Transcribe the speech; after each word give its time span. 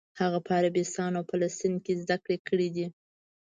هغه 0.19 0.39
په 0.45 0.51
عربستان 0.59 1.11
او 1.19 1.23
فلسطین 1.31 1.73
کې 1.85 1.93
زده 2.03 2.17
کړې 2.23 2.37
کړې 2.47 2.67
دي. 2.75 2.85